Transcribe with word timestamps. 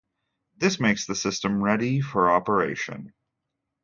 This 0.57 0.79
makes 0.79 1.05
the 1.05 1.13
system 1.13 1.61
ready 1.63 2.01
for 2.01 2.31
operation. 2.31 3.13